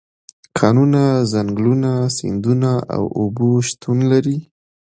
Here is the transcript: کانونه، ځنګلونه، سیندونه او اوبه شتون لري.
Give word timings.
کانونه، 0.57 1.03
ځنګلونه، 1.31 1.91
سیندونه 2.17 2.71
او 2.95 3.03
اوبه 3.19 3.49
شتون 3.67 3.97
لري. 4.11 4.37